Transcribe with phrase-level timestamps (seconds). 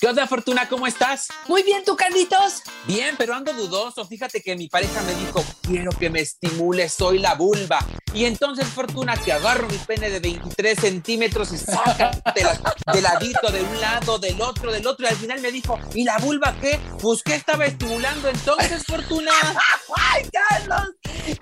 [0.00, 0.68] ¿Qué onda, Fortuna?
[0.68, 1.26] ¿Cómo estás?
[1.48, 2.62] Muy bien, ¿tú, Carlitos?
[2.86, 4.04] Bien, pero ando dudoso.
[4.06, 7.84] Fíjate que mi pareja me dijo, quiero que me estimule, soy la vulva.
[8.14, 12.60] Y entonces, Fortuna, que agarro mi pene de 23 centímetros y sácatela
[12.92, 15.04] de ladito, de un lado, del otro, del otro.
[15.04, 16.78] Y al final me dijo, ¿y la vulva qué?
[17.02, 19.32] Pues, ¿qué estaba estimulando entonces, Fortuna?
[19.96, 20.27] ¡Ay!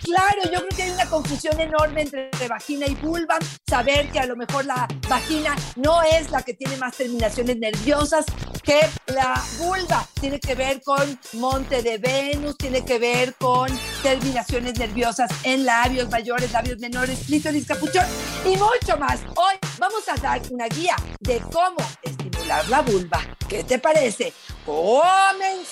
[0.06, 3.40] Claro, yo creo que hay una confusión enorme entre vagina y vulva.
[3.68, 8.24] Saber que a lo mejor la vagina no es la que tiene más terminaciones nerviosas,
[8.62, 13.68] que la vulva tiene que ver con monte de Venus, tiene que ver con
[14.04, 18.06] terminaciones nerviosas en labios mayores, labios menores, clítoris, capuchón
[18.44, 19.18] y mucho más.
[19.34, 23.22] Hoy vamos a dar una guía de cómo estimular la vulva.
[23.48, 24.32] ¿Qué te parece?
[24.64, 25.66] ¡Comenzamos!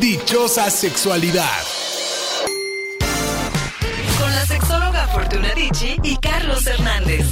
[0.00, 1.62] Dichosa sexualidad.
[4.20, 7.24] Con la sexóloga Fortuna Dicci y Carlos Hernández.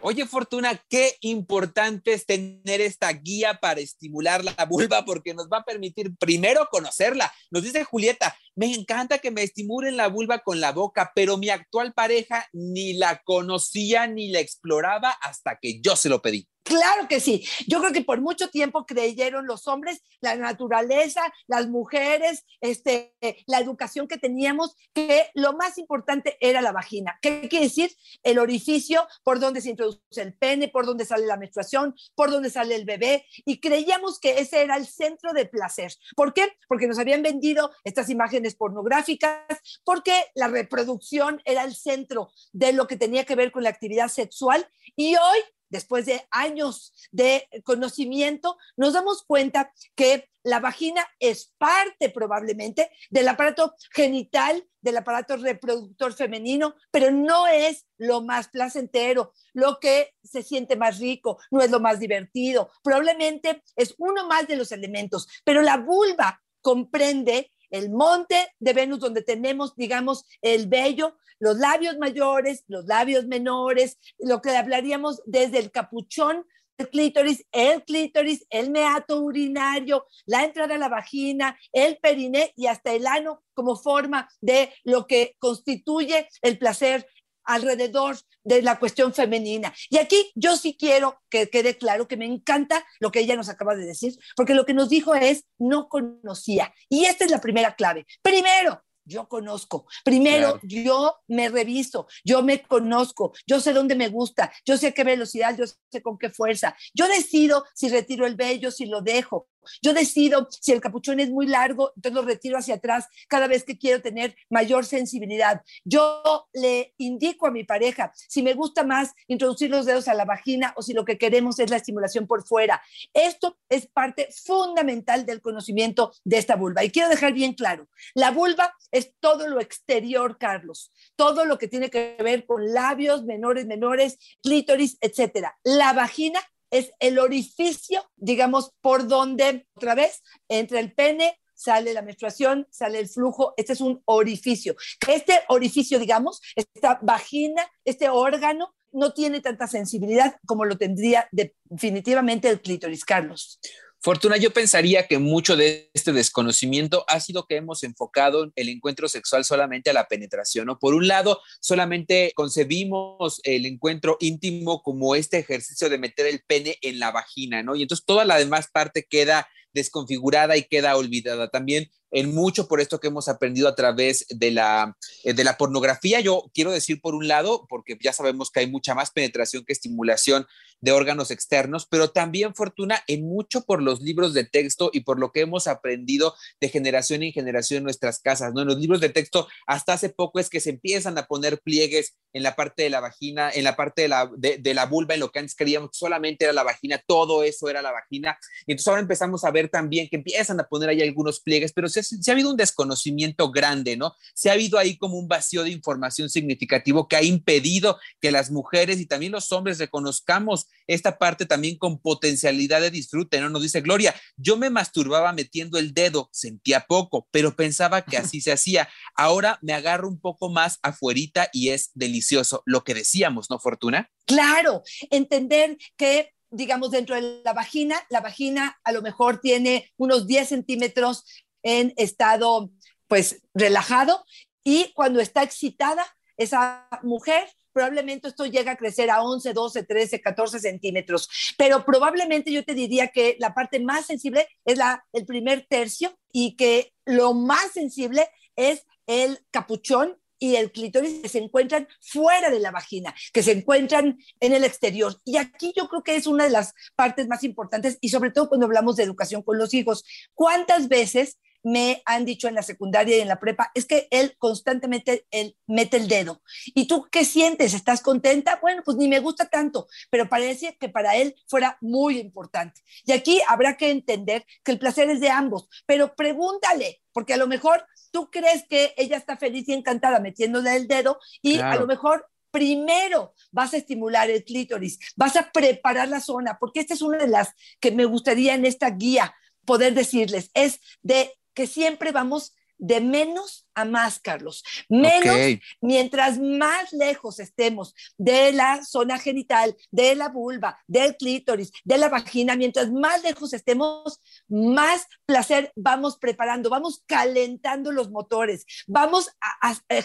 [0.00, 5.58] Oye, Fortuna, qué importante es tener esta guía para estimular la vulva porque nos va
[5.58, 7.32] a permitir primero conocerla.
[7.50, 11.48] Nos dice Julieta, me encanta que me estimulen la vulva con la boca, pero mi
[11.48, 16.48] actual pareja ni la conocía ni la exploraba hasta que yo se lo pedí.
[16.64, 17.44] Claro que sí.
[17.66, 23.14] Yo creo que por mucho tiempo creyeron los hombres, la naturaleza, las mujeres, este,
[23.46, 27.18] la educación que teníamos, que lo más importante era la vagina.
[27.20, 27.90] ¿Qué quiere decir?
[28.22, 32.48] El orificio por donde se introduce el pene, por donde sale la menstruación, por donde
[32.48, 33.26] sale el bebé.
[33.44, 35.92] Y creíamos que ese era el centro de placer.
[36.14, 36.56] ¿Por qué?
[36.68, 39.42] Porque nos habían vendido estas imágenes pornográficas,
[39.84, 44.08] porque la reproducción era el centro de lo que tenía que ver con la actividad
[44.08, 44.68] sexual.
[44.94, 45.38] Y hoy
[45.72, 53.26] después de años de conocimiento, nos damos cuenta que la vagina es parte probablemente del
[53.28, 60.42] aparato genital, del aparato reproductor femenino, pero no es lo más placentero, lo que se
[60.42, 65.26] siente más rico, no es lo más divertido, probablemente es uno más de los elementos,
[65.44, 71.98] pero la vulva comprende el monte de Venus donde tenemos, digamos, el vello, los labios
[71.98, 76.46] mayores, los labios menores, lo que hablaríamos desde el capuchón
[76.78, 82.66] el clítoris, el clítoris, el meato urinario, la entrada a la vagina, el periné y
[82.66, 87.06] hasta el ano como forma de lo que constituye el placer
[87.44, 89.72] alrededor de la cuestión femenina.
[89.90, 93.48] Y aquí yo sí quiero que quede claro que me encanta lo que ella nos
[93.48, 96.74] acaba de decir, porque lo que nos dijo es no conocía.
[96.88, 98.06] Y esta es la primera clave.
[98.22, 99.86] Primero, yo conozco.
[100.04, 104.92] Primero, yo me reviso, yo me conozco, yo sé dónde me gusta, yo sé a
[104.92, 106.76] qué velocidad, yo sé con qué fuerza.
[106.94, 109.48] Yo decido si retiro el vello, si lo dejo.
[109.82, 113.64] Yo decido si el capuchón es muy largo, entonces lo retiro hacia atrás cada vez
[113.64, 115.62] que quiero tener mayor sensibilidad.
[115.84, 120.24] Yo le indico a mi pareja si me gusta más introducir los dedos a la
[120.24, 122.82] vagina o si lo que queremos es la estimulación por fuera.
[123.12, 126.84] Esto es parte fundamental del conocimiento de esta vulva.
[126.84, 131.68] Y quiero dejar bien claro, la vulva es todo lo exterior, Carlos, todo lo que
[131.68, 135.58] tiene que ver con labios menores, menores, clítoris, etcétera.
[135.64, 136.40] La vagina
[136.72, 142.98] es el orificio, digamos, por donde otra vez entra el pene, sale la menstruación, sale
[142.98, 144.74] el flujo, este es un orificio.
[145.06, 152.48] Este orificio, digamos, esta vagina, este órgano, no tiene tanta sensibilidad como lo tendría definitivamente
[152.48, 153.60] el clítoris, Carlos.
[154.04, 159.08] Fortuna, yo pensaría que mucho de este desconocimiento ha sido que hemos enfocado el encuentro
[159.08, 160.80] sexual solamente a la penetración, ¿no?
[160.80, 166.78] Por un lado, solamente concebimos el encuentro íntimo como este ejercicio de meter el pene
[166.82, 167.76] en la vagina, ¿no?
[167.76, 171.48] Y entonces toda la demás parte queda desconfigurada y queda olvidada.
[171.48, 175.56] También en mucho por esto que hemos aprendido a través de la, eh, de la
[175.56, 176.20] pornografía.
[176.20, 179.72] Yo quiero decir por un lado, porque ya sabemos que hay mucha más penetración que
[179.72, 180.46] estimulación
[180.82, 185.18] de órganos externos, pero también fortuna en mucho por los libros de texto y por
[185.18, 188.62] lo que hemos aprendido de generación en generación en nuestras casas, ¿no?
[188.62, 192.16] En los libros de texto hasta hace poco es que se empiezan a poner pliegues
[192.32, 195.20] en la parte de la vagina, en la parte de la, de, la vulva, en
[195.20, 198.36] lo que antes creíamos que solamente era la vagina, todo eso era la vagina.
[198.66, 201.88] Y entonces ahora empezamos a ver también que empiezan a poner ahí algunos pliegues, pero
[201.88, 204.14] si se, ha habido un desconocimiento grande, ¿no?
[204.34, 208.50] Se ha habido ahí como un vacío de información significativo que ha impedido que las
[208.50, 213.50] mujeres y también los hombres reconozcamos esta parte también con potencialidad de disfrute, ¿no?
[213.50, 218.40] Nos dice Gloria, yo me masturbaba metiendo el dedo, sentía poco, pero pensaba que así
[218.40, 218.88] se hacía.
[219.14, 222.62] Ahora me agarro un poco más afuerita y es delicioso.
[222.66, 224.10] Lo que decíamos, ¿no, Fortuna?
[224.26, 230.26] Claro, entender que digamos, dentro de la vagina, la vagina a lo mejor tiene unos
[230.26, 231.24] 10 centímetros
[231.62, 232.70] en estado,
[233.08, 234.24] pues, relajado
[234.64, 236.04] y cuando está excitada,
[236.36, 242.52] esa mujer probablemente esto llega a crecer a 11, 12, 13, 14 centímetros, pero probablemente
[242.52, 246.92] yo te diría que la parte más sensible es la, el primer tercio y que
[247.04, 252.72] lo más sensible es el capuchón y el clítoris que se encuentran fuera de la
[252.72, 255.20] vagina, que se encuentran en el exterior.
[255.24, 258.48] Y aquí yo creo que es una de las partes más importantes y sobre todo
[258.48, 260.04] cuando hablamos de educación con los hijos.
[260.34, 264.34] ¿Cuántas veces me han dicho en la secundaria y en la prepa, es que él
[264.38, 266.42] constantemente él mete el dedo.
[266.74, 267.74] ¿Y tú qué sientes?
[267.74, 268.58] ¿Estás contenta?
[268.60, 272.82] Bueno, pues ni me gusta tanto, pero parece que para él fuera muy importante.
[273.04, 277.38] Y aquí habrá que entender que el placer es de ambos, pero pregúntale, porque a
[277.38, 281.76] lo mejor tú crees que ella está feliz y encantada metiéndole el dedo y a
[281.76, 286.94] lo mejor primero vas a estimular el clítoris, vas a preparar la zona, porque esta
[286.94, 291.66] es una de las que me gustaría en esta guía poder decirles, es de que
[291.66, 294.64] siempre vamos de menos a más, Carlos.
[294.88, 301.96] Menos, mientras más lejos estemos de la zona genital, de la vulva, del clítoris, de
[301.96, 309.30] la vagina, mientras más lejos estemos, más placer vamos preparando, vamos calentando los motores, vamos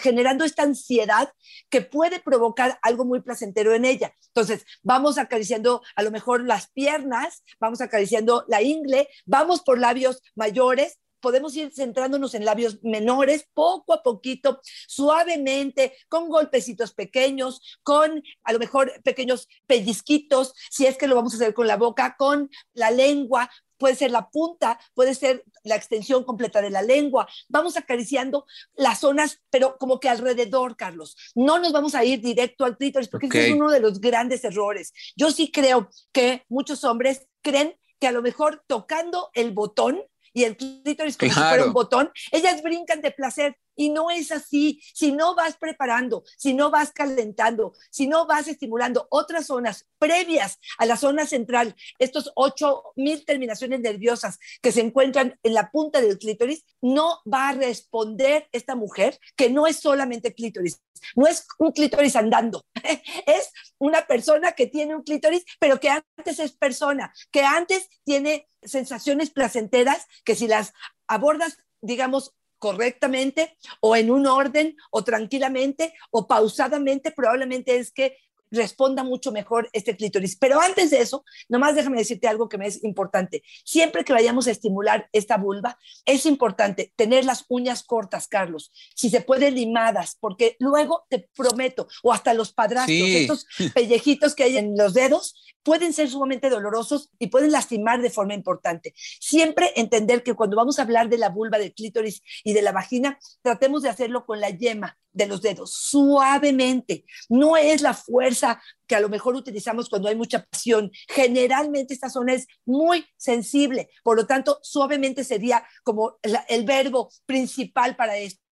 [0.00, 1.32] generando esta ansiedad
[1.68, 4.14] que puede provocar algo muy placentero en ella.
[4.28, 10.22] Entonces, vamos acariciando a lo mejor las piernas, vamos acariciando la ingle, vamos por labios
[10.36, 18.22] mayores podemos ir centrándonos en labios menores, poco a poquito, suavemente, con golpecitos pequeños, con
[18.44, 22.16] a lo mejor pequeños pellizquitos, si es que lo vamos a hacer con la boca,
[22.18, 27.28] con la lengua, puede ser la punta, puede ser la extensión completa de la lengua.
[27.48, 28.44] Vamos acariciando
[28.74, 31.16] las zonas, pero como que alrededor, Carlos.
[31.34, 34.44] No nos vamos a ir directo al clítoris, porque ese es uno de los grandes
[34.44, 34.92] errores.
[35.16, 40.44] Yo sí creo que muchos hombres creen que a lo mejor tocando el botón y
[40.44, 44.82] el clítoris como si fuera un botón, ellas brincan de placer y no es así.
[44.92, 50.58] Si no vas preparando, si no vas calentando, si no vas estimulando otras zonas previas
[50.78, 56.00] a la zona central, estos ocho mil terminaciones nerviosas que se encuentran en la punta
[56.00, 60.82] del clítoris, no va a responder esta mujer que no es solamente clítoris,
[61.14, 62.64] no es un clítoris andando,
[63.26, 68.48] es una persona que tiene un clítoris, pero que antes es persona, que antes tiene
[68.60, 70.72] sensaciones placenteras que si las
[71.06, 78.16] abordas, digamos, correctamente o en un orden o tranquilamente o pausadamente, probablemente es que
[78.50, 80.36] responda mucho mejor este clítoris.
[80.36, 83.42] Pero antes de eso, nomás déjame decirte algo que me es importante.
[83.64, 88.72] Siempre que vayamos a estimular esta vulva, es importante tener las uñas cortas, Carlos.
[88.94, 94.44] Si se puede, limadas, porque luego te prometo, o hasta los padrastros, estos pellejitos que
[94.44, 98.94] hay en los dedos, pueden ser sumamente dolorosos y pueden lastimar de forma importante.
[99.20, 102.72] Siempre entender que cuando vamos a hablar de la vulva, del clítoris y de la
[102.72, 107.04] vagina, tratemos de hacerlo con la yema de los dedos, suavemente.
[107.28, 110.90] No es la fuerza que a lo mejor utilizamos cuando hay mucha pasión.
[111.08, 117.96] Generalmente esta zona es muy sensible, por lo tanto, suavemente sería como el verbo principal
[117.96, 118.47] para esto.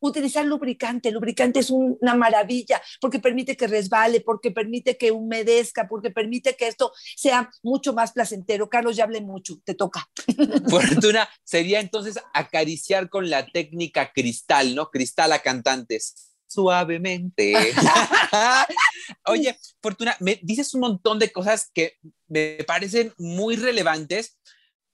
[0.00, 1.10] Utilizar lubricante.
[1.10, 6.68] lubricante es una maravilla porque permite que resbale, porque permite que humedezca, porque permite que
[6.68, 8.68] esto sea mucho más placentero.
[8.68, 10.08] Carlos, ya hablé mucho, te toca.
[10.68, 14.90] Fortuna, sería entonces acariciar con la técnica cristal, ¿no?
[14.90, 17.54] Cristal a cantantes suavemente.
[19.26, 24.38] Oye, Fortuna, me dices un montón de cosas que me parecen muy relevantes.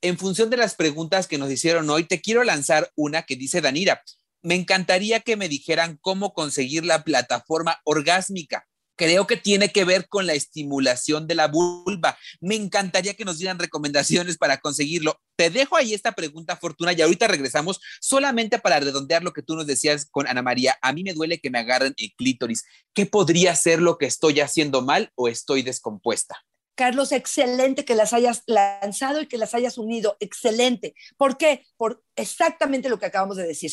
[0.03, 3.63] En función de las preguntas que nos hicieron hoy, te quiero lanzar una que dice
[3.63, 4.03] Danira
[4.45, 8.69] me encantaría que me dijeran cómo conseguir la plataforma orgásmica.
[8.97, 12.17] Creo que tiene que ver con la estimulación de la vulva.
[12.41, 15.19] Me encantaría que nos dieran recomendaciones para conseguirlo.
[15.37, 19.57] Te dejo ahí esta pregunta, Fortuna, y ahorita regresamos solamente para redondear lo que tú
[19.57, 20.79] nos decías con Ana María.
[20.81, 22.65] A mí me duele que me agarren el clítoris.
[22.93, 26.45] ¿Qué podría ser lo que estoy haciendo mal o estoy descompuesta?
[26.77, 30.17] Carlos, excelente que las hayas lanzado y que las hayas unido.
[30.21, 30.95] Excelente.
[31.17, 31.65] ¿Por qué?
[31.77, 33.73] Por exactamente lo que acabamos de decir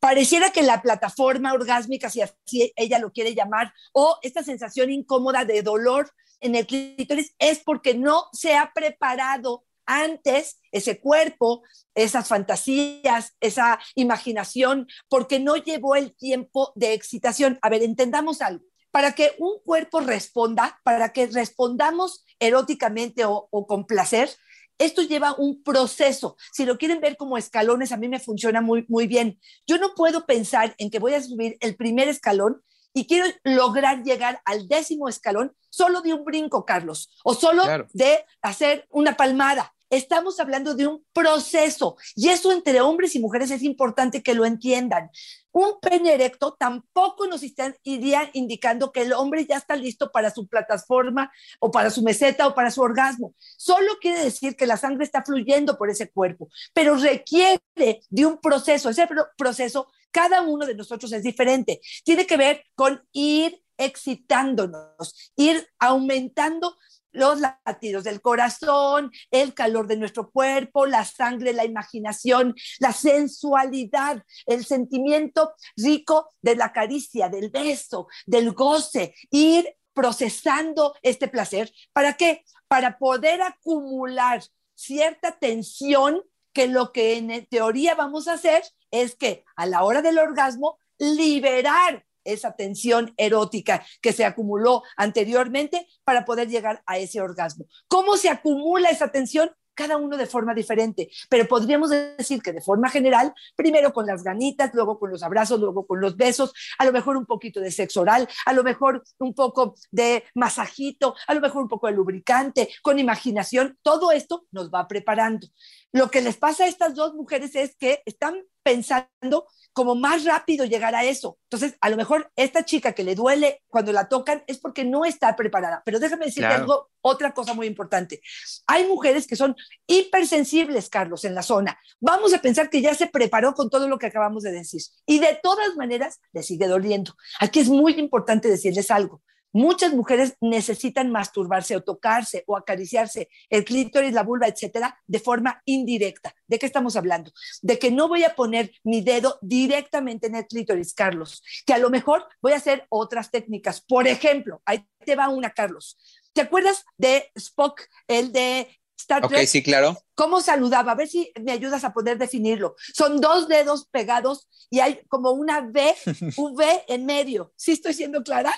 [0.00, 5.44] pareciera que la plataforma orgásmica, si así ella lo quiere llamar, o esta sensación incómoda
[5.44, 11.62] de dolor en el clítoris es porque no se ha preparado antes ese cuerpo,
[11.94, 17.58] esas fantasías, esa imaginación, porque no llevó el tiempo de excitación.
[17.62, 18.64] A ver, entendamos algo.
[18.90, 24.30] Para que un cuerpo responda, para que respondamos eróticamente o, o con placer,
[24.78, 26.36] esto lleva un proceso.
[26.52, 29.38] Si lo quieren ver como escalones, a mí me funciona muy, muy bien.
[29.66, 32.62] Yo no puedo pensar en que voy a subir el primer escalón
[32.94, 38.24] y quiero lograr llegar al décimo escalón solo de un brinco, Carlos, o solo de
[38.42, 39.74] hacer una palmada.
[39.90, 44.44] Estamos hablando de un proceso y eso entre hombres y mujeres es importante que lo
[44.44, 45.10] entiendan.
[45.50, 47.42] Un pene erecto tampoco nos
[47.82, 52.46] iría indicando que el hombre ya está listo para su plataforma o para su meseta
[52.46, 53.34] o para su orgasmo.
[53.56, 58.38] Solo quiere decir que la sangre está fluyendo por ese cuerpo, pero requiere de un
[58.38, 58.90] proceso.
[58.90, 61.80] Ese proceso, cada uno de nosotros es diferente.
[62.04, 66.76] Tiene que ver con ir excitándonos, ir aumentando
[67.18, 74.22] los latidos del corazón, el calor de nuestro cuerpo, la sangre, la imaginación, la sensualidad,
[74.46, 81.72] el sentimiento rico de la caricia, del beso, del goce, ir procesando este placer.
[81.92, 82.44] ¿Para qué?
[82.68, 84.42] Para poder acumular
[84.74, 86.22] cierta tensión
[86.52, 90.78] que lo que en teoría vamos a hacer es que a la hora del orgasmo
[90.98, 97.66] liberar esa tensión erótica que se acumuló anteriormente para poder llegar a ese orgasmo.
[97.88, 99.50] ¿Cómo se acumula esa tensión?
[99.78, 104.24] cada uno de forma diferente, pero podríamos decir que de forma general, primero con las
[104.24, 107.70] ganitas, luego con los abrazos, luego con los besos, a lo mejor un poquito de
[107.70, 111.92] sexo oral, a lo mejor un poco de masajito, a lo mejor un poco de
[111.92, 115.46] lubricante, con imaginación, todo esto nos va preparando.
[115.92, 120.66] Lo que les pasa a estas dos mujeres es que están pensando como más rápido
[120.66, 121.38] llegar a eso.
[121.44, 125.04] Entonces, a lo mejor esta chica que le duele cuando la tocan es porque no
[125.04, 125.82] está preparada.
[125.86, 128.20] Pero déjame decirte algo, otra cosa muy importante.
[128.66, 131.78] Hay mujeres que son hipersensibles, Carlos, en la zona.
[132.00, 134.82] Vamos a pensar que ya se preparó con todo lo que acabamos de decir.
[135.06, 137.14] Y de todas maneras, le sigue doliendo.
[137.40, 139.22] Aquí es muy importante decirles algo.
[139.52, 145.62] Muchas mujeres necesitan masturbarse o tocarse o acariciarse el clítoris, la vulva, etcétera, de forma
[145.64, 146.34] indirecta.
[146.46, 147.32] ¿De qué estamos hablando?
[147.62, 151.78] De que no voy a poner mi dedo directamente en el clítoris, Carlos, que a
[151.78, 153.80] lo mejor voy a hacer otras técnicas.
[153.80, 155.96] Por ejemplo, ahí te va una, Carlos.
[156.32, 159.40] ¿Te acuerdas de Spock, el de Star Trek?
[159.40, 159.96] Ok, sí, claro.
[160.14, 160.92] ¿Cómo saludaba?
[160.92, 162.76] A ver si me ayudas a poder definirlo.
[162.94, 165.94] Son dos dedos pegados y hay como una V,
[166.36, 167.52] V en medio.
[167.56, 168.54] ¿Sí estoy siendo clara?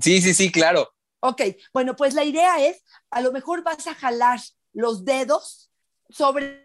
[0.00, 0.94] Sí, sí, sí, claro.
[1.20, 4.40] Ok, bueno, pues la idea es, a lo mejor vas a jalar
[4.72, 5.70] los dedos
[6.10, 6.62] sobre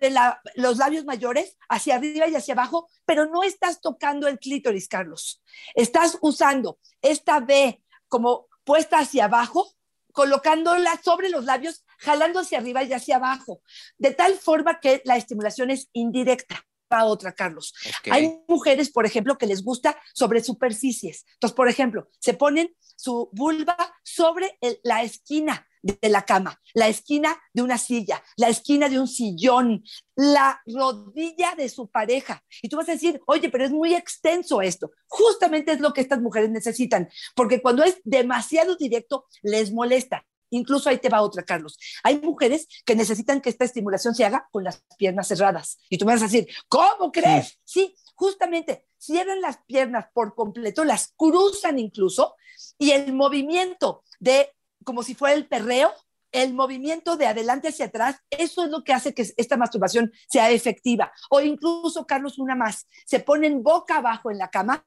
[0.55, 5.41] los labios mayores, hacia arriba y hacia abajo, pero no estás tocando el clítoris, Carlos.
[5.73, 9.73] Estás usando esta B como puesta hacia abajo,
[10.11, 13.61] colocándola sobre los labios, jalando hacia arriba y hacia abajo,
[13.97, 17.73] de tal forma que la estimulación es indirecta a otra, Carlos.
[18.09, 21.25] Hay mujeres, por ejemplo, que les gusta sobre superficies.
[21.33, 27.37] Entonces, por ejemplo, se ponen su vulva sobre la esquina de la cama, la esquina
[27.53, 29.83] de una silla, la esquina de un sillón,
[30.15, 32.43] la rodilla de su pareja.
[32.61, 34.91] Y tú vas a decir, oye, pero es muy extenso esto.
[35.07, 40.25] Justamente es lo que estas mujeres necesitan, porque cuando es demasiado directo, les molesta.
[40.49, 41.77] Incluso ahí te va otra, Carlos.
[42.03, 45.79] Hay mujeres que necesitan que esta estimulación se haga con las piernas cerradas.
[45.89, 47.59] Y tú me vas a decir, ¿cómo crees?
[47.63, 52.35] Sí, justamente cierran las piernas por completo, las cruzan incluso,
[52.77, 55.93] y el movimiento de, como si fuera el perreo,
[56.31, 60.51] el movimiento de adelante hacia atrás, eso es lo que hace que esta masturbación sea
[60.51, 61.11] efectiva.
[61.29, 64.85] O incluso, Carlos, una más, se ponen boca abajo en la cama,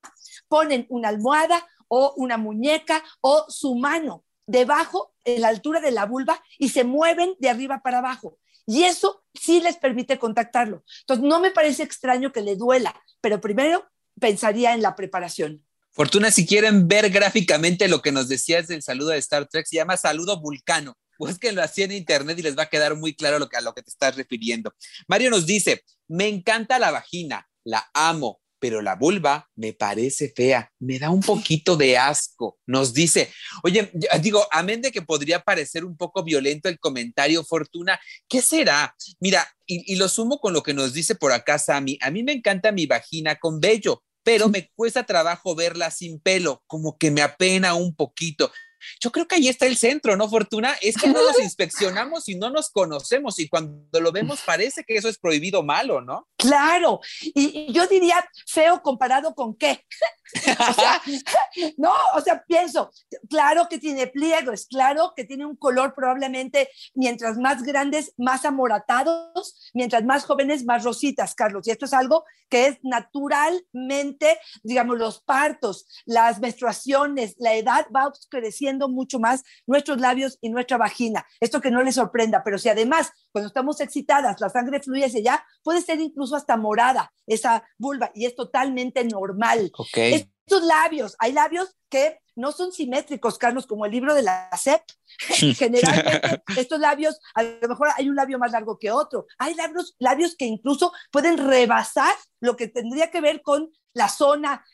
[0.48, 6.06] ponen una almohada o una muñeca o su mano debajo, en la altura de la
[6.06, 8.38] vulva, y se mueven de arriba para abajo.
[8.66, 10.84] Y eso sí les permite contactarlo.
[11.00, 13.88] Entonces, no me parece extraño que le duela, pero primero
[14.18, 15.64] pensaría en la preparación.
[15.92, 19.76] Fortuna, si quieren ver gráficamente lo que nos decías del saludo de Star Trek, se
[19.76, 20.96] llama saludo vulcano.
[21.18, 23.74] Búsquenlo así en internet y les va a quedar muy claro lo que, a lo
[23.74, 24.74] que te estás refiriendo.
[25.06, 30.70] Mario nos dice, me encanta la vagina, la amo, pero la vulva me parece fea,
[30.78, 32.58] me da un poquito de asco.
[32.66, 33.90] Nos dice, oye,
[34.20, 37.98] digo, amén de que podría parecer un poco violento el comentario, Fortuna,
[38.28, 38.94] ¿qué será?
[39.18, 42.22] Mira, y, y lo sumo con lo que nos dice por acá Sammy, a mí
[42.22, 47.10] me encanta mi vagina con vello, pero me cuesta trabajo verla sin pelo, como que
[47.10, 48.52] me apena un poquito.
[49.00, 50.74] Yo creo que ahí está el centro, ¿no, Fortuna?
[50.80, 54.96] Es que no nos inspeccionamos y no nos conocemos y cuando lo vemos parece que
[54.96, 56.28] eso es prohibido malo, ¿no?
[56.36, 59.84] Claro, y, y yo diría feo comparado con qué.
[61.78, 62.90] no, o sea, pienso,
[63.28, 69.70] claro que tiene pliegos, claro que tiene un color probablemente mientras más grandes, más amoratados,
[69.74, 71.66] mientras más jóvenes, más rositas, Carlos.
[71.66, 78.12] Y esto es algo que es naturalmente, digamos, los partos, las menstruaciones, la edad va
[78.28, 81.26] creciendo mucho más nuestros labios y nuestra vagina.
[81.40, 85.20] Esto que no les sorprenda, pero si además cuando estamos excitadas la sangre fluye hacia
[85.20, 89.70] allá, puede ser incluso hasta morada esa vulva y es totalmente normal.
[89.94, 94.82] Estos labios, hay labios que no son simétricos, Carlos, como el libro de la SEP.
[95.56, 99.26] Generalmente estos labios, a lo mejor hay un labio más largo que otro.
[99.38, 104.64] Hay labios, labios que incluso pueden rebasar lo que tendría que ver con la zona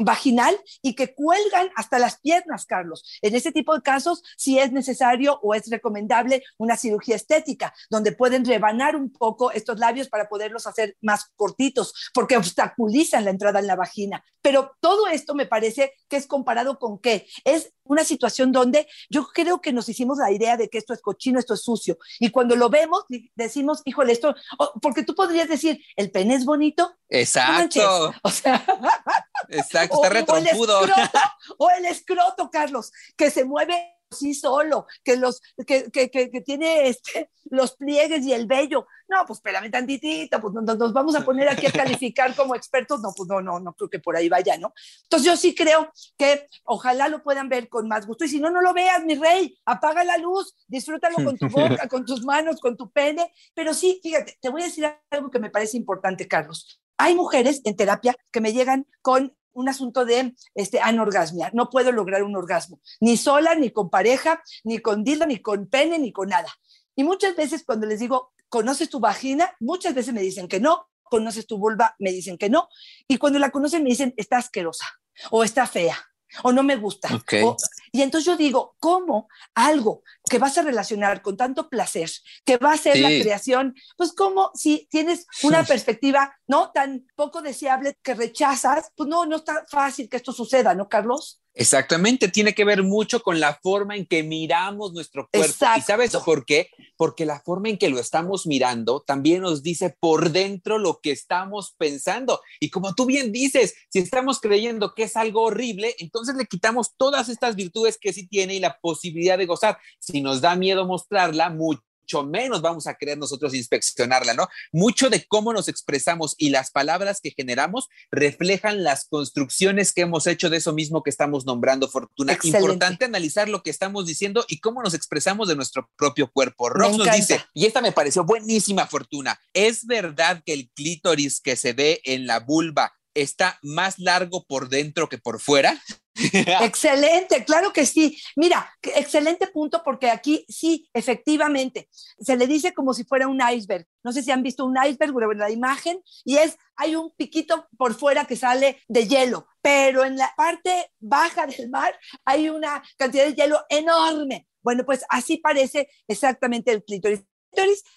[0.00, 3.04] vaginal y que cuelgan hasta las piernas, Carlos.
[3.22, 8.12] En ese tipo de casos, sí es necesario o es recomendable una cirugía estética, donde
[8.12, 13.60] pueden rebanar un poco estos labios para poderlos hacer más cortitos, porque obstaculizan la entrada
[13.60, 14.24] en la vagina.
[14.40, 17.26] Pero todo esto me parece que es comparado con qué?
[17.44, 21.00] Es una situación donde yo creo que nos hicimos la idea de que esto es
[21.00, 21.98] cochino, esto es sucio.
[22.18, 26.44] Y cuando lo vemos, decimos, híjole, esto, oh, porque tú podrías decir, el pene es
[26.44, 26.96] bonito.
[27.08, 28.14] Exacto.
[28.22, 28.64] O sea,
[29.64, 30.80] Exacto, está retrompudo.
[30.80, 31.18] O el, escroto,
[31.58, 36.40] o el escroto, Carlos, que se mueve sí solo, que, los, que, que, que, que
[36.40, 38.86] tiene este, los pliegues y el vello.
[39.08, 43.00] No, pues espérame tantitito, pues nos, nos, vamos a poner aquí a calificar como expertos.
[43.00, 44.72] No, pues no, no, no creo que por ahí vaya, ¿no?
[45.04, 48.24] Entonces yo sí creo que ojalá lo puedan ver con más gusto.
[48.24, 51.88] Y si no, no lo veas, mi rey, apaga la luz, disfrútalo con tu boca,
[51.88, 53.32] con tus manos, con tu pene.
[53.54, 56.80] Pero sí, fíjate, te voy a decir algo que me parece importante, Carlos.
[56.98, 61.50] Hay mujeres en terapia que me llegan con un asunto de este, anorgasmia.
[61.54, 65.66] No puedo lograr un orgasmo, ni sola, ni con pareja, ni con dildo, ni con
[65.66, 66.48] pene, ni con nada.
[66.94, 69.54] Y muchas veces cuando les digo, ¿conoces tu vagina?
[69.60, 70.88] Muchas veces me dicen que no.
[71.02, 71.94] ¿Conoces tu vulva?
[71.98, 72.68] Me dicen que no.
[73.06, 74.86] Y cuando la conocen me dicen, está asquerosa
[75.30, 75.96] o está fea
[76.42, 77.14] o no me gusta.
[77.14, 77.42] Okay.
[77.42, 77.56] O,
[77.92, 82.10] y entonces yo digo, ¿cómo algo que vas a relacionar con tanto placer,
[82.44, 83.00] que va a ser Sí.
[83.02, 89.08] la creación, pues como si tienes una perspectiva no tan poco deseable que rechazas, pues
[89.08, 91.41] no, no está fácil que esto suceda, ¿no, Carlos?
[91.54, 95.50] Exactamente, tiene que ver mucho con la forma en que miramos nuestro cuerpo.
[95.50, 95.80] Exacto.
[95.80, 96.70] ¿Y sabes por qué?
[96.96, 101.10] Porque la forma en que lo estamos mirando también nos dice por dentro lo que
[101.10, 102.40] estamos pensando.
[102.58, 106.96] Y como tú bien dices, si estamos creyendo que es algo horrible, entonces le quitamos
[106.96, 109.78] todas estas virtudes que sí tiene y la posibilidad de gozar.
[109.98, 111.82] Si nos da miedo mostrarla, mucho
[112.24, 114.48] menos vamos a querer nosotros inspeccionarla, ¿no?
[114.72, 120.26] Mucho de cómo nos expresamos y las palabras que generamos reflejan las construcciones que hemos
[120.26, 122.32] hecho de eso mismo que estamos nombrando, Fortuna.
[122.32, 122.58] Excelente.
[122.58, 126.68] Importante analizar lo que estamos diciendo y cómo nos expresamos de nuestro propio cuerpo.
[126.68, 131.56] Rox nos dice, y esta me pareció buenísima, Fortuna, ¿es verdad que el clítoris que
[131.56, 135.80] se ve en la vulva está más largo por dentro que por fuera?
[136.62, 138.18] Excelente, claro que sí.
[138.36, 141.88] Mira, excelente punto porque aquí sí, efectivamente,
[142.20, 143.86] se le dice como si fuera un iceberg.
[144.02, 147.68] No sé si han visto un iceberg o la imagen y es, hay un piquito
[147.78, 152.82] por fuera que sale de hielo, pero en la parte baja del mar hay una
[152.98, 154.48] cantidad de hielo enorme.
[154.62, 156.72] Bueno, pues así parece exactamente.
[156.72, 157.24] El clítoris,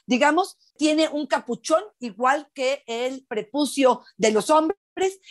[0.05, 4.79] digamos, tiene un capuchón igual que el prepucio de los hombres.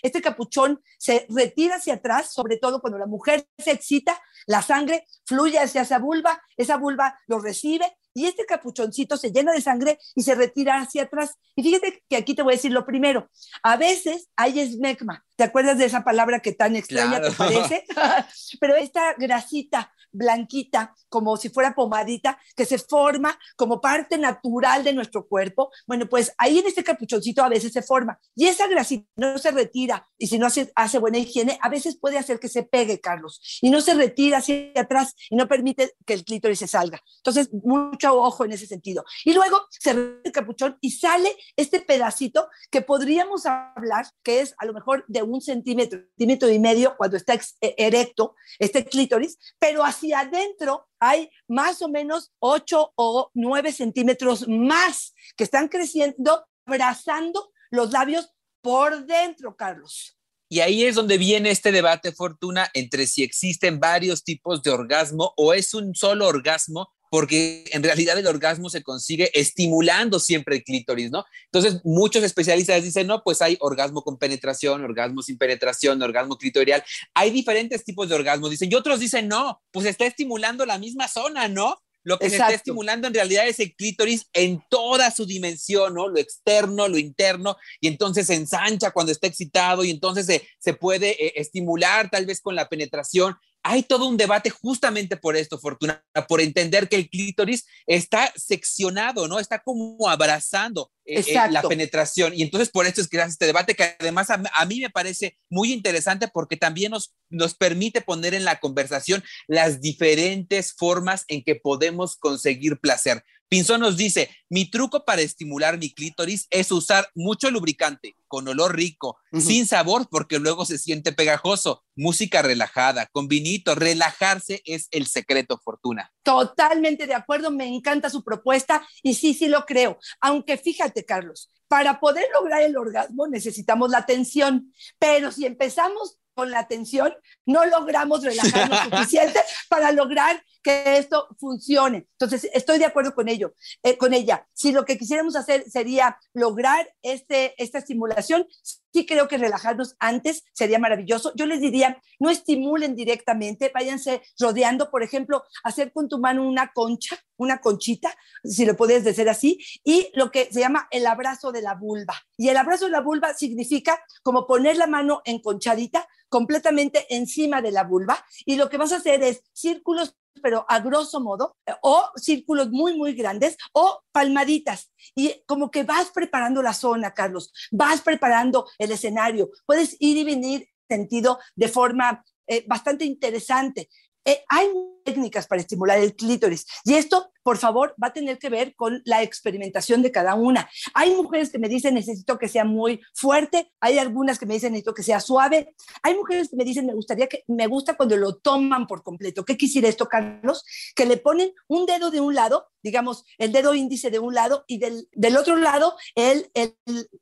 [0.02, 5.06] Este capuchón se retira hacia atrás, sobre todo cuando la mujer se excita, la sangre
[5.24, 9.98] fluye hacia esa vulva, esa vulva lo recibe y este capuchoncito se llena de sangre
[10.14, 11.34] y se retira hacia atrás.
[11.56, 13.28] Y fíjate que aquí te voy a decir lo primero,
[13.62, 17.30] a veces hay esmegma, ¿te acuerdas de esa palabra que tan extraña Claro.
[17.30, 17.84] te parece?
[18.60, 24.92] Pero esta grasita blanquita, como si fuera pomadita, que se forma como parte natural de
[24.92, 29.06] nuestro cuerpo, bueno, pues ahí en este capuchoncito a veces se forma y esa grasita
[29.16, 32.48] no se retira y si no hace, hace buena higiene, a veces puede hacer que
[32.48, 36.60] se pegue, Carlos, y no se retira hacia atrás y no permite que el clítoris
[36.60, 37.00] se salga.
[37.16, 39.04] Entonces, mucho ojo en ese sentido.
[39.24, 44.54] Y luego se retira el capuchón y sale este pedacito que podríamos hablar que es
[44.58, 49.38] a lo mejor de un centímetro, centímetro y medio cuando está e- erecto, este clítoris,
[49.58, 56.46] pero hacia adentro hay más o menos 8 o 9 centímetros más que están creciendo,
[56.66, 58.30] abrazando los labios
[58.62, 60.16] por dentro, Carlos.
[60.48, 65.32] Y ahí es donde viene este debate, Fortuna, entre si existen varios tipos de orgasmo
[65.36, 70.64] o es un solo orgasmo porque en realidad el orgasmo se consigue estimulando siempre el
[70.64, 71.24] clítoris, ¿no?
[71.44, 76.82] Entonces, muchos especialistas dicen, no, pues hay orgasmo con penetración, orgasmo sin penetración, orgasmo clitorial.
[77.14, 81.06] Hay diferentes tipos de orgasmo, dicen, y otros dicen, no, pues está estimulando la misma
[81.06, 81.80] zona, ¿no?
[82.02, 86.08] Lo que se está estimulando en realidad es el clítoris en toda su dimensión, ¿no?
[86.08, 90.74] Lo externo, lo interno, y entonces se ensancha cuando está excitado y entonces se, se
[90.74, 95.58] puede eh, estimular tal vez con la penetración hay todo un debate justamente por esto,
[95.58, 99.40] Fortuna, por entender que el clítoris está seccionado, ¿no?
[99.40, 102.34] Está como abrazando eh, eh, la penetración.
[102.34, 104.90] Y entonces por esto es que hace este debate que además a, a, mí me
[104.90, 111.24] parece muy interesante porque también nos, nos permite poner en la conversación las diferentes formas
[111.28, 113.24] en que podemos conseguir placer.
[113.48, 118.74] Pinzón nos dice, mi truco para estimular mi clítoris es usar mucho lubricante, con olor
[118.74, 125.06] rico, sin sabor porque luego se siente pegajoso, música relajada, con vinito, relajarse es el
[125.06, 126.12] secreto, Fortuna.
[126.22, 129.98] Totalmente de acuerdo, me encanta su propuesta y sí, sí lo creo.
[130.20, 136.50] Aunque fíjate, Carlos, para poder lograr el orgasmo necesitamos la tensión, pero si empezamos con
[136.50, 137.14] la atención,
[137.46, 142.08] no logramos relajarnos suficiente para lograr que esto funcione.
[142.12, 144.48] Entonces, estoy de acuerdo con ello, eh, con ella.
[144.54, 150.44] Si lo que quisiéramos hacer sería lograr este, esta estimulación, sí creo que relajarnos antes
[150.54, 151.32] sería maravilloso.
[151.36, 156.72] Yo les diría, no estimulen directamente, váyanse rodeando, por ejemplo, hacer con tu mano una
[156.72, 161.52] concha, una conchita, si lo puedes decir así, y lo que se llama el abrazo
[161.52, 162.14] de la vulva.
[162.38, 167.70] Y el abrazo de la vulva significa como poner la mano enconchadita completamente encima de
[167.70, 172.10] la vulva y lo que vas a hacer es círculos pero a grosso modo, o
[172.16, 174.92] círculos muy, muy grandes, o palmaditas.
[175.14, 180.24] Y como que vas preparando la zona, Carlos, vas preparando el escenario, puedes ir y
[180.24, 183.88] venir sentido de forma eh, bastante interesante.
[184.24, 184.68] Eh, hay
[185.04, 189.02] técnicas para estimular el clítoris y esto, por favor, va a tener que ver con
[189.04, 190.68] la experimentación de cada una.
[190.94, 194.72] Hay mujeres que me dicen necesito que sea muy fuerte, hay algunas que me dicen
[194.72, 198.16] necesito que sea suave, hay mujeres que me dicen me gustaría que me gusta cuando
[198.16, 199.44] lo toman por completo.
[199.44, 200.64] ¿Qué quisiera esto, Carlos?
[200.94, 204.64] Que le ponen un dedo de un lado, digamos, el dedo índice de un lado
[204.66, 206.76] y del, del otro lado el, el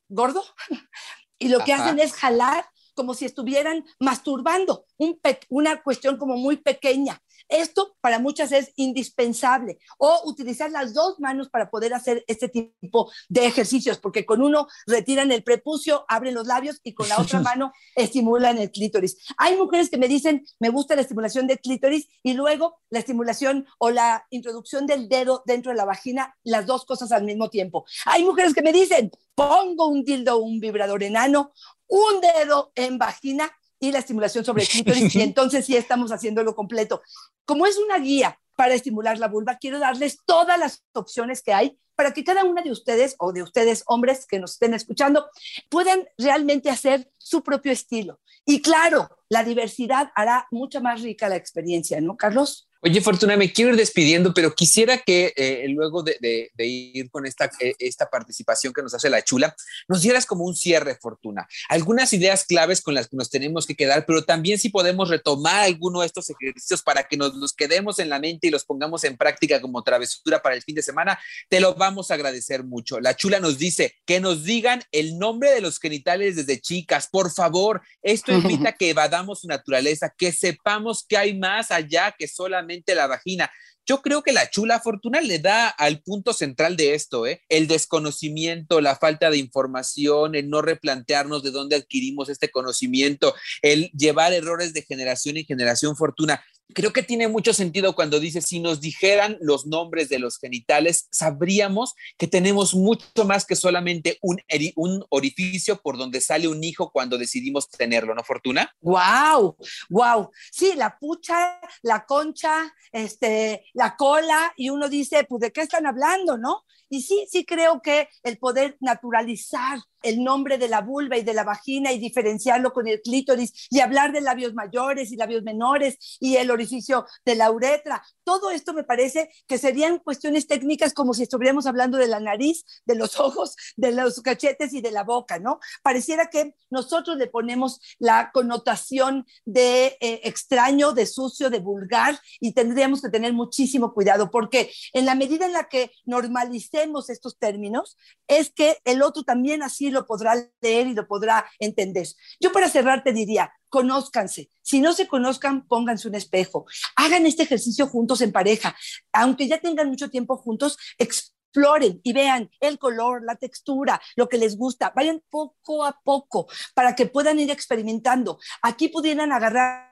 [0.08, 0.44] gordo.
[1.38, 6.56] Y lo que hacen es jalar como si estuvieran masturbando, un una cuestión como muy
[6.56, 7.22] pequeña.
[7.52, 9.78] Esto para muchas es indispensable.
[9.98, 14.68] O utilizar las dos manos para poder hacer este tipo de ejercicios, porque con uno
[14.86, 19.18] retiran el prepucio, abren los labios y con la otra mano estimulan el clítoris.
[19.36, 23.66] Hay mujeres que me dicen, me gusta la estimulación del clítoris y luego la estimulación
[23.78, 27.84] o la introducción del dedo dentro de la vagina, las dos cosas al mismo tiempo.
[28.06, 31.52] Hay mujeres que me dicen, pongo un dildo, un vibrador enano,
[31.86, 33.52] un dedo en vagina
[33.82, 37.02] y la estimulación sobre el clítoris y entonces sí estamos haciéndolo completo.
[37.44, 41.76] Como es una guía para estimular la vulva, quiero darles todas las opciones que hay
[42.02, 45.30] para que cada una de ustedes o de ustedes hombres que nos estén escuchando
[45.68, 48.18] puedan realmente hacer su propio estilo.
[48.44, 52.68] Y claro, la diversidad hará mucha más rica la experiencia, ¿no, Carlos?
[52.84, 57.48] Oye, Fortuna, me quiero ir despidiendo, pero quisiera que eh, luego de, ir con esta,
[57.60, 59.54] eh, esta participación que nos hace la chula,
[59.86, 61.46] nos dieras como un cierre, Fortuna.
[61.68, 65.62] Algunas ideas claves con las que nos tenemos que quedar, pero también si podemos retomar
[65.62, 69.04] alguno de estos ejercicios para que nos los quedemos en la mente y los pongamos
[69.04, 73.00] en práctica como travesura para el fin de semana, te lo vamos a agradecer mucho.
[73.00, 77.32] La chula nos dice que nos digan el nombre de los genitales desde chicas, por
[77.32, 77.82] favor.
[78.02, 82.94] Esto invita a que evadamos su naturaleza, que sepamos que hay más allá que solamente
[82.94, 83.50] la vagina.
[83.84, 87.42] Yo creo que la chula fortuna le da al punto central de esto, ¿eh?
[87.48, 93.90] el desconocimiento, la falta de información, el no replantearnos de dónde adquirimos este conocimiento, el
[93.90, 96.44] llevar errores de generación en generación fortuna
[96.74, 101.08] creo que tiene mucho sentido cuando dice, si nos dijeran los nombres de los genitales,
[101.10, 104.40] sabríamos que tenemos mucho más que solamente un,
[104.76, 108.74] un orificio por donde sale un hijo cuando decidimos tenerlo, ¿no, Fortuna?
[108.80, 109.56] ¡Wow!
[109.90, 110.30] ¡Wow!
[110.50, 115.86] Sí, la pucha, la concha, este, la cola, y uno dice, pues, ¿de qué están
[115.86, 116.64] hablando, no?
[116.92, 121.32] Y sí, sí creo que el poder naturalizar el nombre de la vulva y de
[121.32, 126.18] la vagina y diferenciarlo con el clítoris y hablar de labios mayores y labios menores
[126.20, 128.02] y el orificio de la uretra.
[128.24, 132.64] Todo esto me parece que serían cuestiones técnicas como si estuviéramos hablando de la nariz,
[132.84, 135.60] de los ojos, de los cachetes y de la boca, ¿no?
[135.82, 142.52] Pareciera que nosotros le ponemos la connotación de eh, extraño, de sucio, de vulgar y
[142.52, 147.96] tendríamos que tener muchísimo cuidado porque en la medida en la que normalicemos estos términos,
[148.26, 152.06] es que el otro también así lo podrá leer y lo podrá entender.
[152.40, 154.50] Yo para cerrar te diría, conózcanse.
[154.62, 156.66] Si no se conozcan, pónganse un espejo.
[156.96, 158.76] Hagan este ejercicio juntos en pareja.
[159.12, 164.38] Aunque ya tengan mucho tiempo juntos, exploren y vean el color, la textura, lo que
[164.38, 164.92] les gusta.
[164.94, 168.38] Vayan poco a poco para que puedan ir experimentando.
[168.62, 169.91] Aquí pudieran agarrar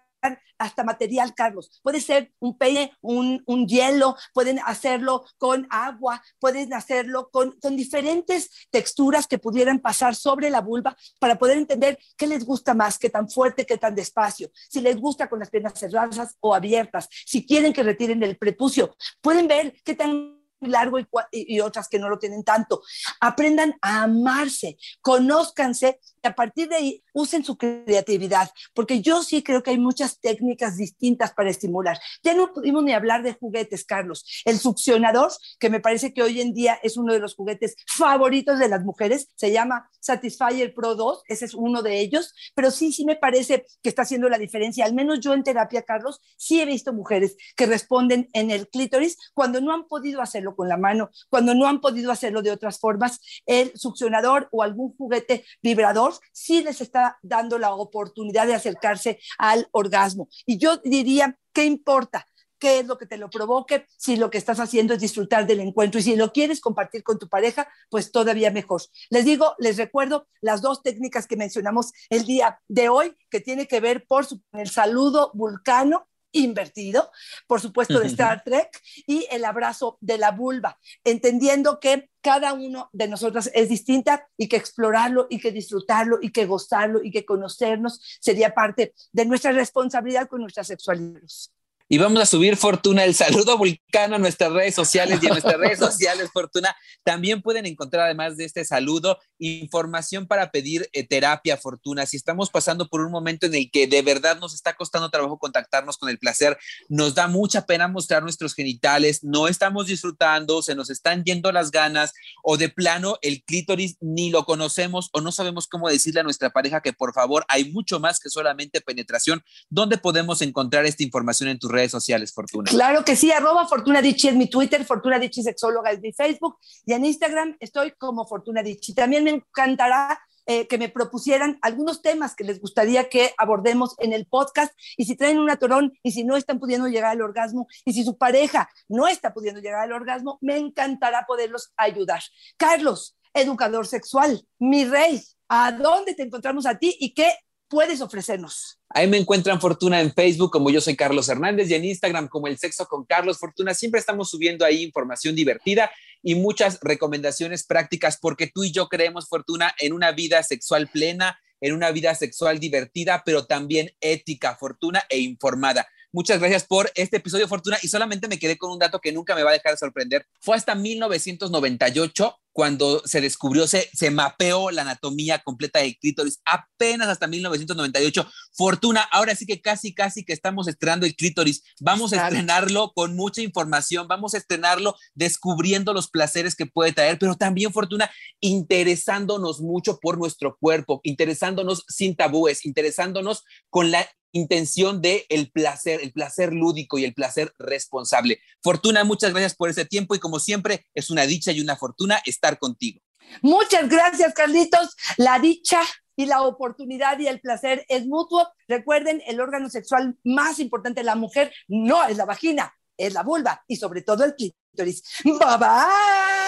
[0.58, 1.80] hasta material, Carlos.
[1.82, 7.76] Puede ser un peine, un, un, hielo, pueden hacerlo con agua, pueden hacerlo con, con
[7.76, 12.98] diferentes texturas que pudieran pasar sobre la vulva para poder entender qué les gusta más,
[12.98, 17.08] qué tan fuerte, qué tan despacio, si les gusta con las piernas cerradas o abiertas,
[17.26, 21.98] si quieren que retiren el prepucio, pueden ver qué tan largo y, y, otras que
[21.98, 22.82] no lo tienen tanto.
[23.20, 29.42] Aprendan a amarse, conózcanse y a partir de ahí usen su creatividad, porque yo sí
[29.42, 31.98] creo que hay muchas técnicas distintas para estimular.
[32.22, 34.24] Ya no pudimos ni hablar de juguetes, Carlos.
[34.44, 38.58] El succionador, que me parece que hoy en día es uno de los juguetes favoritos
[38.58, 42.92] de las mujeres, se llama Satisfyer Pro 2, ese es uno de ellos, pero sí,
[42.92, 44.84] sí me parece que está haciendo la diferencia.
[44.84, 49.16] Al menos yo en terapia, Carlos, sí he visto mujeres que responden en el clítoris
[49.34, 52.78] cuando no han podido hacerlo con la mano, cuando no han podido hacerlo de otras
[52.78, 59.18] formas, el succionador o algún juguete vibrador sí les está dando la oportunidad de acercarse
[59.38, 60.28] al orgasmo.
[60.46, 62.26] Y yo diría, ¿qué importa?
[62.60, 65.60] qué es lo que te lo provoque, si lo que estás haciendo es disfrutar del
[65.60, 68.82] encuentro y si lo quieres compartir con tu pareja, pues todavía mejor.
[69.08, 73.66] Les digo, les recuerdo las dos técnicas que mencionamos el día de hoy, que tiene
[73.66, 77.10] que ver por el saludo vulcano invertido,
[77.46, 82.90] por supuesto, de Star Trek, y el abrazo de la vulva, entendiendo que cada uno
[82.92, 87.24] de nosotras es distinta y que explorarlo y que disfrutarlo y que gozarlo y que
[87.24, 91.52] conocernos sería parte de nuestra responsabilidad con nuestras sexualidades
[91.92, 95.56] y vamos a subir Fortuna el saludo vulcano a nuestras redes sociales y en nuestras
[95.56, 101.56] redes sociales Fortuna también pueden encontrar además de este saludo información para pedir eh, terapia
[101.56, 102.06] Fortuna.
[102.06, 105.36] Si estamos pasando por un momento en el que de verdad nos está costando trabajo
[105.38, 106.56] contactarnos con el placer,
[106.88, 111.72] nos da mucha pena mostrar nuestros genitales, no estamos disfrutando, se nos están yendo las
[111.72, 112.12] ganas
[112.44, 116.50] o de plano el clítoris ni lo conocemos o no sabemos cómo decirle a nuestra
[116.50, 121.48] pareja que por favor hay mucho más que solamente penetración, ¿dónde podemos encontrar esta información
[121.48, 122.70] en tus redes redes sociales, Fortuna.
[122.70, 126.58] Claro que sí, arroba Fortuna Dichi es mi Twitter, Fortuna Dichi Sexóloga es mi Facebook
[126.86, 128.94] y en Instagram estoy como Fortuna Dichi.
[128.94, 134.12] También me encantará eh, que me propusieran algunos temas que les gustaría que abordemos en
[134.12, 137.68] el podcast y si traen un atorón y si no están pudiendo llegar al orgasmo
[137.84, 142.20] y si su pareja no está pudiendo llegar al orgasmo, me encantará poderlos ayudar.
[142.56, 147.32] Carlos, educador sexual, mi rey, ¿a dónde te encontramos a ti y qué
[147.70, 148.78] puedes ofrecernos?
[148.90, 152.48] Ahí me encuentran Fortuna en Facebook como yo soy Carlos Hernández y en Instagram como
[152.48, 153.72] el sexo con Carlos Fortuna.
[153.72, 155.90] Siempre estamos subiendo ahí información divertida
[156.22, 161.40] y muchas recomendaciones prácticas porque tú y yo creemos Fortuna en una vida sexual plena,
[161.60, 165.86] en una vida sexual divertida, pero también ética, Fortuna e informada.
[166.12, 167.78] Muchas gracias por este episodio, Fortuna.
[167.82, 170.26] Y solamente me quedé con un dato que nunca me va a dejar de sorprender.
[170.40, 177.08] Fue hasta 1998 cuando se descubrió, se, se mapeó la anatomía completa del clítoris, apenas
[177.08, 178.28] hasta 1998.
[178.52, 181.62] Fortuna, ahora sí que casi, casi que estamos estrenando el clítoris.
[181.80, 187.18] Vamos a estrenarlo con mucha información, vamos a estrenarlo descubriendo los placeres que puede traer,
[187.18, 188.10] pero también, Fortuna,
[188.40, 196.00] interesándonos mucho por nuestro cuerpo, interesándonos sin tabúes, interesándonos con la intención de el placer,
[196.02, 198.40] el placer lúdico y el placer responsable.
[198.62, 202.20] Fortuna, muchas gracias por ese tiempo y como siempre es una dicha y una fortuna
[202.58, 203.00] contigo.
[203.42, 204.96] Muchas gracias, Carlitos.
[205.16, 205.80] La dicha
[206.16, 208.48] y la oportunidad y el placer es mutuo.
[208.68, 213.22] Recuerden, el órgano sexual más importante de la mujer no es la vagina, es la
[213.22, 215.02] vulva y sobre todo el clítoris.
[215.24, 216.39] Bye bye.